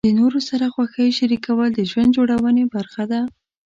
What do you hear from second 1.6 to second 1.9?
د